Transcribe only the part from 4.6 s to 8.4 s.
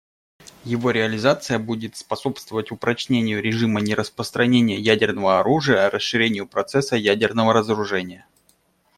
ядерного оружия, расширению процесса ядерного разоружения.